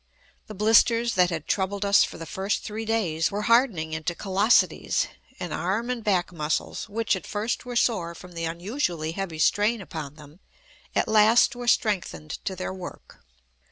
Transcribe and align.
The 0.47 0.55
blisters 0.55 1.13
that 1.13 1.29
had 1.29 1.45
troubled 1.47 1.85
us 1.85 2.03
for 2.03 2.17
the 2.17 2.25
first 2.25 2.63
three 2.63 2.85
days 2.85 3.29
were 3.29 3.43
hardening 3.43 3.93
into 3.93 4.15
callosities, 4.15 5.05
and 5.39 5.53
arm 5.53 5.91
and 5.91 6.03
back 6.03 6.31
muscles, 6.33 6.89
which 6.89 7.15
at 7.15 7.27
first 7.27 7.67
were 7.67 7.75
sore 7.75 8.15
from 8.15 8.31
the 8.31 8.45
unusually 8.45 9.11
heavy 9.11 9.37
strain 9.37 9.79
upon 9.79 10.15
them, 10.15 10.39
at 10.95 11.07
last 11.07 11.55
were 11.55 11.67
strengthened 11.67 12.39
to 12.45 12.55
their 12.55 12.73
work. 12.73 13.19